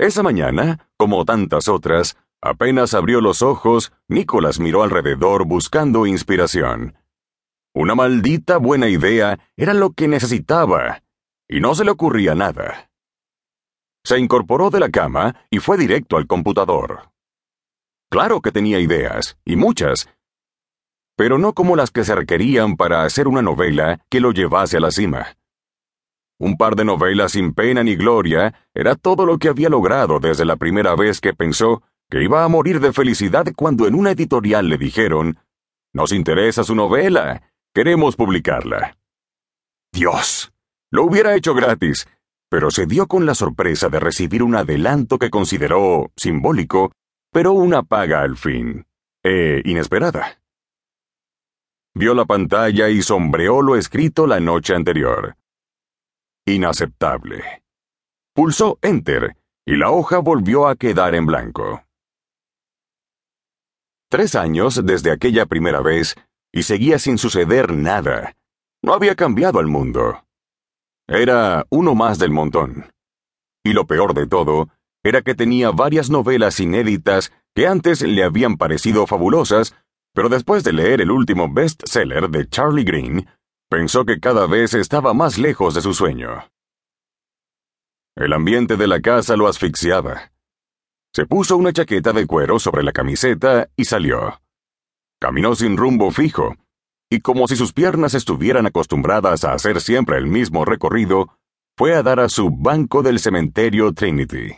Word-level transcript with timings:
Esa 0.00 0.22
mañana, 0.22 0.88
como 0.96 1.26
tantas 1.26 1.68
otras, 1.68 2.16
apenas 2.40 2.94
abrió 2.94 3.20
los 3.20 3.42
ojos, 3.42 3.92
Nicholas 4.08 4.58
miró 4.58 4.82
alrededor 4.82 5.44
buscando 5.44 6.06
inspiración. 6.06 6.96
Una 7.74 7.94
maldita 7.94 8.56
buena 8.56 8.88
idea 8.88 9.38
era 9.58 9.74
lo 9.74 9.92
que 9.92 10.08
necesitaba, 10.08 11.02
y 11.46 11.60
no 11.60 11.74
se 11.74 11.84
le 11.84 11.90
ocurría 11.90 12.34
nada. 12.34 12.90
Se 14.02 14.18
incorporó 14.18 14.70
de 14.70 14.80
la 14.80 14.88
cama 14.88 15.36
y 15.50 15.58
fue 15.58 15.76
directo 15.76 16.16
al 16.16 16.26
computador. 16.26 17.10
Claro 18.10 18.40
que 18.40 18.52
tenía 18.52 18.80
ideas, 18.80 19.36
y 19.44 19.56
muchas, 19.56 20.08
pero 21.14 21.36
no 21.36 21.52
como 21.52 21.76
las 21.76 21.90
que 21.90 22.04
se 22.04 22.14
requerían 22.14 22.78
para 22.78 23.02
hacer 23.02 23.28
una 23.28 23.42
novela 23.42 24.00
que 24.08 24.20
lo 24.20 24.32
llevase 24.32 24.78
a 24.78 24.80
la 24.80 24.92
cima. 24.92 25.36
Un 26.40 26.56
par 26.56 26.74
de 26.74 26.86
novelas 26.86 27.32
sin 27.32 27.52
pena 27.52 27.84
ni 27.84 27.96
gloria 27.96 28.54
era 28.72 28.94
todo 28.94 29.26
lo 29.26 29.36
que 29.36 29.50
había 29.50 29.68
logrado 29.68 30.20
desde 30.20 30.46
la 30.46 30.56
primera 30.56 30.96
vez 30.96 31.20
que 31.20 31.34
pensó 31.34 31.82
que 32.08 32.24
iba 32.24 32.44
a 32.44 32.48
morir 32.48 32.80
de 32.80 32.94
felicidad 32.94 33.44
cuando 33.54 33.86
en 33.86 33.94
una 33.94 34.12
editorial 34.12 34.70
le 34.70 34.78
dijeron, 34.78 35.38
Nos 35.92 36.12
interesa 36.12 36.64
su 36.64 36.74
novela, 36.74 37.42
queremos 37.74 38.16
publicarla. 38.16 38.96
Dios, 39.92 40.50
lo 40.90 41.04
hubiera 41.04 41.36
hecho 41.36 41.52
gratis, 41.52 42.08
pero 42.48 42.70
se 42.70 42.86
dio 42.86 43.06
con 43.06 43.26
la 43.26 43.34
sorpresa 43.34 43.90
de 43.90 44.00
recibir 44.00 44.42
un 44.42 44.54
adelanto 44.54 45.18
que 45.18 45.28
consideró 45.28 46.10
simbólico, 46.16 46.90
pero 47.30 47.52
una 47.52 47.82
paga 47.82 48.22
al 48.22 48.38
fin, 48.38 48.86
e 49.22 49.60
inesperada. 49.66 50.40
Vio 51.94 52.14
la 52.14 52.24
pantalla 52.24 52.88
y 52.88 53.02
sombreó 53.02 53.60
lo 53.60 53.76
escrito 53.76 54.26
la 54.26 54.40
noche 54.40 54.74
anterior. 54.74 55.36
Inaceptable. 56.46 57.62
Pulsó 58.34 58.78
Enter 58.82 59.36
y 59.66 59.76
la 59.76 59.90
hoja 59.90 60.18
volvió 60.18 60.66
a 60.66 60.76
quedar 60.76 61.14
en 61.14 61.26
blanco. 61.26 61.84
Tres 64.08 64.34
años 64.34 64.84
desde 64.84 65.12
aquella 65.12 65.46
primera 65.46 65.80
vez 65.80 66.16
y 66.52 66.64
seguía 66.64 66.98
sin 66.98 67.18
suceder 67.18 67.72
nada. 67.72 68.36
No 68.82 68.94
había 68.94 69.14
cambiado 69.14 69.60
el 69.60 69.66
mundo. 69.66 70.24
Era 71.06 71.66
uno 71.70 71.94
más 71.94 72.18
del 72.18 72.30
montón. 72.30 72.90
Y 73.64 73.72
lo 73.72 73.86
peor 73.86 74.14
de 74.14 74.26
todo 74.26 74.68
era 75.04 75.22
que 75.22 75.34
tenía 75.34 75.70
varias 75.70 76.10
novelas 76.10 76.58
inéditas 76.60 77.32
que 77.54 77.66
antes 77.66 78.02
le 78.02 78.24
habían 78.24 78.56
parecido 78.56 79.06
fabulosas, 79.06 79.74
pero 80.14 80.28
después 80.28 80.64
de 80.64 80.72
leer 80.72 81.00
el 81.00 81.10
último 81.10 81.52
bestseller 81.52 82.28
de 82.30 82.48
Charlie 82.48 82.84
Green, 82.84 83.28
Pensó 83.70 84.04
que 84.04 84.18
cada 84.18 84.48
vez 84.48 84.74
estaba 84.74 85.14
más 85.14 85.38
lejos 85.38 85.76
de 85.76 85.80
su 85.80 85.94
sueño. 85.94 86.50
El 88.16 88.32
ambiente 88.32 88.76
de 88.76 88.88
la 88.88 89.00
casa 89.00 89.36
lo 89.36 89.46
asfixiaba. 89.46 90.32
Se 91.14 91.24
puso 91.24 91.56
una 91.56 91.72
chaqueta 91.72 92.12
de 92.12 92.26
cuero 92.26 92.58
sobre 92.58 92.82
la 92.82 92.90
camiseta 92.90 93.68
y 93.76 93.84
salió. 93.84 94.40
Caminó 95.20 95.54
sin 95.54 95.76
rumbo 95.76 96.10
fijo, 96.10 96.56
y 97.08 97.20
como 97.20 97.46
si 97.46 97.54
sus 97.54 97.72
piernas 97.72 98.14
estuvieran 98.14 98.66
acostumbradas 98.66 99.44
a 99.44 99.52
hacer 99.52 99.80
siempre 99.80 100.18
el 100.18 100.26
mismo 100.26 100.64
recorrido, 100.64 101.38
fue 101.78 101.94
a 101.94 102.02
dar 102.02 102.18
a 102.18 102.28
su 102.28 102.50
banco 102.50 103.04
del 103.04 103.20
cementerio 103.20 103.92
Trinity. 103.92 104.52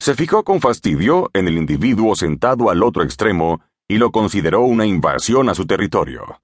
Se 0.00 0.14
fijó 0.14 0.44
con 0.44 0.60
fastidio 0.60 1.30
en 1.32 1.48
el 1.48 1.58
individuo 1.58 2.14
sentado 2.14 2.70
al 2.70 2.84
otro 2.84 3.02
extremo 3.02 3.60
y 3.88 3.98
lo 3.98 4.12
consideró 4.12 4.60
una 4.60 4.86
invasión 4.86 5.48
a 5.48 5.54
su 5.56 5.66
territorio. 5.66 6.40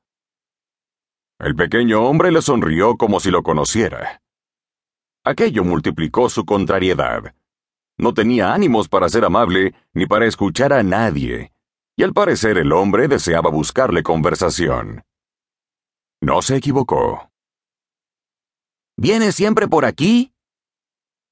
El 1.39 1.55
pequeño 1.55 2.03
hombre 2.03 2.33
le 2.33 2.41
sonrió 2.41 2.97
como 2.97 3.21
si 3.21 3.31
lo 3.31 3.43
conociera. 3.43 4.23
Aquello 5.23 5.65
multiplicó 5.65 6.31
su 6.31 6.47
contrariedad. 6.47 7.35
No 7.99 8.15
tenía 8.15 8.55
ánimos 8.55 8.89
para 8.89 9.09
ser 9.09 9.25
amable 9.25 9.75
ni 9.93 10.07
para 10.07 10.27
escuchar 10.27 10.73
a 10.73 10.83
nadie, 10.83 11.53
y 11.97 12.03
al 12.03 12.13
parecer 12.13 12.57
el 12.59 12.73
hombre 12.73 13.09
deseaba 13.09 13.51
buscarle 13.51 14.03
conversación. 14.03 15.05
No 16.23 16.41
se 16.41 16.57
equivocó. 16.57 17.31
¿Viene 18.97 19.33
siempre 19.33 19.69
por 19.69 19.85
aquí? 19.85 20.33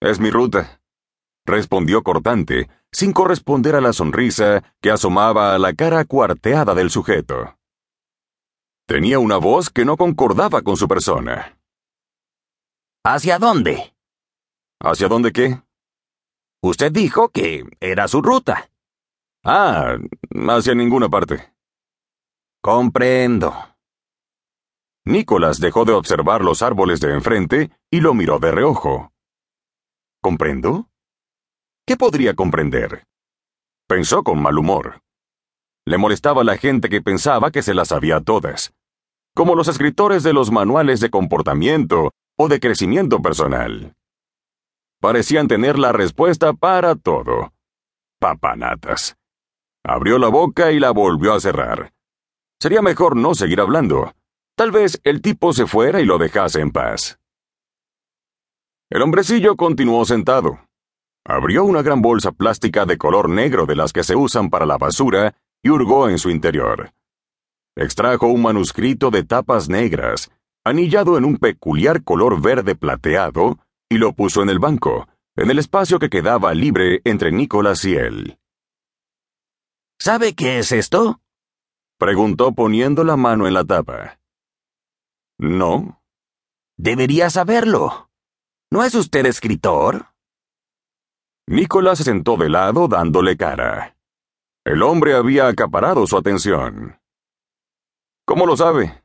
Es 0.01 0.21
mi 0.21 0.31
ruta, 0.31 0.83
respondió 1.47 2.03
cortante, 2.03 2.69
sin 2.93 3.13
corresponder 3.13 3.75
a 3.75 3.81
la 3.81 3.95
sonrisa 3.95 4.63
que 4.83 4.91
asomaba 4.91 5.55
a 5.55 5.59
la 5.59 5.73
cara 5.73 6.05
cuarteada 6.05 6.75
del 6.75 6.91
sujeto. 6.91 7.57
Tenía 8.87 9.19
una 9.19 9.39
voz 9.39 9.71
que 9.71 9.85
no 9.85 9.97
concordaba 9.97 10.61
con 10.61 10.77
su 10.77 10.87
persona. 10.87 11.59
¿Hacia 13.03 13.39
dónde? 13.39 13.95
¿Hacia 14.79 15.09
dónde 15.09 15.33
qué? 15.33 15.63
Usted 16.63 16.93
dijo 16.93 17.31
que 17.31 17.65
era 17.81 18.09
su 18.09 18.21
ruta. 18.21 18.71
Ah, 19.43 19.97
hacia 20.49 20.75
ninguna 20.75 21.09
parte. 21.09 21.55
Comprendo. 22.63 23.53
Nicolás 25.07 25.61
dejó 25.61 25.85
de 25.85 25.93
observar 25.93 26.43
los 26.43 26.63
árboles 26.63 27.01
de 27.01 27.13
enfrente 27.13 27.71
y 27.91 28.01
lo 28.01 28.15
miró 28.15 28.39
de 28.39 28.51
reojo. 28.51 29.13
¿Comprendo? 30.23 30.89
¿Qué 31.87 31.97
podría 31.99 32.35
comprender? 32.35 33.07
Pensó 33.87 34.23
con 34.23 34.41
mal 34.41 34.59
humor. 34.59 35.04
Le 35.87 35.99
molestaba 35.99 36.45
la 36.45 36.57
gente 36.57 36.89
que 36.89 37.03
pensaba 37.03 37.51
que 37.51 37.63
se 37.63 37.75
las 37.75 37.89
sabía 37.89 38.21
todas, 38.21 38.73
como 39.35 39.55
los 39.55 39.69
escritores 39.69 40.23
de 40.23 40.33
los 40.33 40.51
manuales 40.51 41.01
de 41.01 41.11
comportamiento 41.11 42.13
o 42.39 42.49
de 42.49 42.59
crecimiento 42.59 43.21
personal. 43.21 43.95
Parecían 45.01 45.47
tener 45.47 45.79
la 45.79 45.93
respuesta 45.93 46.55
para 46.55 46.95
todo. 46.95 47.53
Papanatas. 48.19 49.17
Abrió 49.85 50.19
la 50.19 50.29
boca 50.29 50.73
y 50.73 50.81
la 50.81 50.93
volvió 50.93 51.35
a 51.35 51.41
cerrar. 51.41 51.93
Sería 52.59 52.81
mejor 52.81 53.15
no 53.15 53.35
seguir 53.35 53.61
hablando. 53.61 54.15
Tal 54.57 54.71
vez 54.71 54.99
el 55.05 55.21
tipo 55.21 55.53
se 55.53 55.67
fuera 55.67 56.01
y 56.01 56.07
lo 56.07 56.17
dejase 56.17 56.61
en 56.61 56.71
paz. 56.71 57.19
El 58.89 59.03
hombrecillo 59.03 59.57
continuó 59.57 60.07
sentado. 60.07 60.61
Abrió 61.27 61.65
una 61.65 61.83
gran 61.83 62.01
bolsa 62.01 62.33
plástica 62.33 62.87
de 62.87 62.97
color 62.97 63.29
negro 63.29 63.67
de 63.67 63.77
las 63.77 63.93
que 63.93 64.05
se 64.05 64.17
usan 64.17 64.49
para 64.49 64.65
la 64.65 64.79
basura 64.79 65.35
y 65.65 65.71
hurgó 65.71 66.09
en 66.09 66.19
su 66.19 66.31
interior. 66.31 66.93
Extrajo 67.75 68.29
un 68.29 68.43
manuscrito 68.43 69.11
de 69.11 69.25
tapas 69.25 69.69
negras, 69.69 70.31
anillado 70.63 71.19
en 71.19 71.25
un 71.25 71.39
peculiar 71.39 72.05
color 72.05 72.41
verde 72.41 72.77
plateado, 72.77 73.59
y 73.89 73.97
lo 73.97 74.13
puso 74.13 74.43
en 74.43 74.51
el 74.51 74.59
banco, 74.59 75.09
en 75.37 75.51
el 75.51 75.59
espacio 75.59 75.99
que 75.99 76.11
quedaba 76.11 76.55
libre 76.55 77.01
entre 77.05 77.33
Nicolás 77.33 77.85
y 77.85 77.97
él. 77.97 78.39
¿Sabe 79.99 80.35
qué 80.35 80.59
es 80.59 80.71
esto? 80.71 81.21
preguntó 81.99 82.53
poniendo 82.53 83.03
la 83.03 83.17
mano 83.17 83.47
en 83.47 83.55
la 83.55 83.65
tapa. 83.65 84.21
No. 85.39 86.03
Debería 86.77 87.31
saberlo. 87.31 88.11
¿No 88.71 88.85
es 88.85 88.95
usted 88.95 89.25
escritor? 89.27 90.09
Nicolás 91.47 91.99
se 91.99 92.05
sentó 92.05 92.37
de 92.37 92.51
lado 92.51 92.87
dándole 92.89 93.37
cara. 93.37 93.94
El 94.65 94.83
hombre 94.83 95.15
había 95.15 95.47
acaparado 95.47 96.07
su 96.07 96.17
atención. 96.17 96.99
¿Cómo 98.25 98.47
lo 98.47 98.57
sabe? 98.57 99.03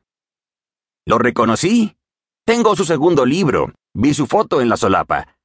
Lo 1.06 1.18
reconocí. 1.18 1.98
Tengo 2.46 2.74
su 2.74 2.86
segundo 2.86 3.26
libro. 3.26 3.70
Vi 3.92 4.14
su 4.14 4.26
foto 4.26 4.62
en 4.62 4.70
la 4.70 4.78
solapa. 4.78 5.36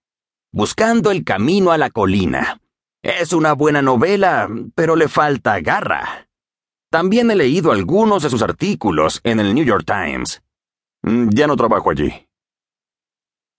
Buscando 0.54 1.12
el 1.12 1.26
camino 1.26 1.72
a 1.72 1.78
la 1.78 1.90
colina. 1.90 2.62
Es 3.04 3.34
una 3.34 3.52
buena 3.52 3.82
novela, 3.82 4.48
pero 4.74 4.96
le 4.96 5.10
falta 5.10 5.60
garra. 5.60 6.30
También 6.90 7.30
he 7.30 7.36
leído 7.36 7.74
algunos 7.74 8.24
de 8.24 8.30
sus 8.30 8.42
artículos 8.42 9.20
en 9.26 9.42
el 9.42 9.54
New 9.54 9.66
York 9.66 9.84
Times. 9.86 10.42
Mm, 11.02 11.28
ya 11.32 11.46
no 11.46 11.58
trabajo 11.58 11.90
allí. 11.90 12.26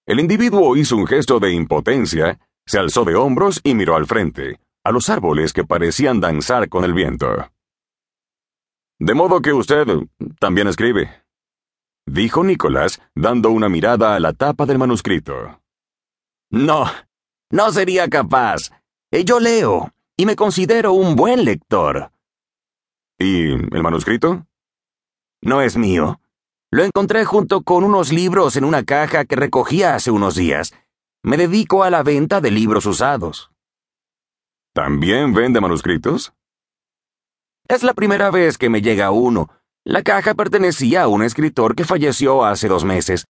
El 0.06 0.20
individuo 0.20 0.74
hizo 0.74 0.96
un 0.96 1.06
gesto 1.06 1.38
de 1.38 1.52
impotencia, 1.52 2.40
se 2.64 2.78
alzó 2.78 3.04
de 3.04 3.14
hombros 3.14 3.60
y 3.62 3.74
miró 3.74 3.94
al 3.94 4.06
frente 4.06 4.58
a 4.86 4.92
los 4.92 5.10
árboles 5.10 5.52
que 5.52 5.64
parecían 5.64 6.20
danzar 6.20 6.68
con 6.68 6.84
el 6.84 6.94
viento. 6.94 7.26
De 9.00 9.14
modo 9.14 9.42
que 9.42 9.52
usted 9.52 9.84
también 10.38 10.68
escribe, 10.68 11.24
dijo 12.06 12.44
Nicolás, 12.44 13.02
dando 13.14 13.50
una 13.50 13.68
mirada 13.68 14.14
a 14.14 14.20
la 14.20 14.32
tapa 14.32 14.64
del 14.64 14.78
manuscrito. 14.78 15.60
No, 16.50 16.84
no 17.50 17.72
sería 17.72 18.08
capaz. 18.08 18.70
Eh, 19.10 19.24
yo 19.24 19.40
leo, 19.40 19.92
y 20.16 20.24
me 20.24 20.36
considero 20.36 20.92
un 20.92 21.16
buen 21.16 21.44
lector. 21.44 22.12
¿Y 23.18 23.54
el 23.54 23.82
manuscrito? 23.82 24.46
No 25.42 25.62
es 25.62 25.76
mío. 25.76 26.20
Lo 26.70 26.84
encontré 26.84 27.24
junto 27.24 27.62
con 27.62 27.82
unos 27.82 28.12
libros 28.12 28.56
en 28.56 28.64
una 28.64 28.84
caja 28.84 29.24
que 29.24 29.34
recogía 29.34 29.96
hace 29.96 30.12
unos 30.12 30.36
días. 30.36 30.74
Me 31.24 31.36
dedico 31.36 31.82
a 31.82 31.90
la 31.90 32.04
venta 32.04 32.40
de 32.40 32.52
libros 32.52 32.86
usados. 32.86 33.50
¿También 34.76 35.32
vende 35.32 35.58
manuscritos? 35.58 36.34
Es 37.66 37.82
la 37.82 37.94
primera 37.94 38.30
vez 38.30 38.58
que 38.58 38.68
me 38.68 38.82
llega 38.82 39.10
uno. 39.10 39.48
La 39.86 40.02
caja 40.02 40.34
pertenecía 40.34 41.04
a 41.04 41.08
un 41.08 41.22
escritor 41.22 41.74
que 41.74 41.86
falleció 41.86 42.44
hace 42.44 42.68
dos 42.68 42.84
meses. 42.84 43.24